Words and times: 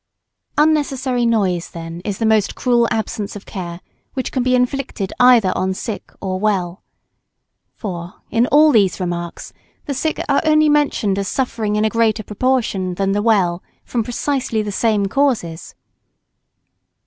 Unnecessary 0.57 1.27
noise, 1.27 1.69
then, 1.69 2.01
is 2.03 2.17
the 2.17 2.25
most 2.25 2.55
cruel 2.55 2.87
absence 2.89 3.35
of 3.35 3.45
care 3.45 3.81
which 4.15 4.31
can 4.31 4.41
be 4.41 4.55
inflicted 4.55 5.13
either 5.19 5.55
on 5.55 5.75
sick 5.75 6.11
or 6.19 6.39
well. 6.39 6.81
For, 7.75 8.15
in 8.31 8.47
all 8.47 8.71
these 8.71 8.99
remarks, 8.99 9.53
the 9.85 9.93
sick 9.93 10.19
are 10.27 10.41
only 10.43 10.69
mentioned 10.69 11.19
as 11.19 11.27
suffering 11.27 11.75
in 11.75 11.85
a 11.85 11.89
greater 11.91 12.23
proportion 12.23 12.95
than 12.95 13.11
the 13.11 13.21
well 13.21 13.61
from 13.85 14.03
precisely 14.03 14.63
the 14.63 14.71
same 14.71 15.05
causes. 15.05 15.75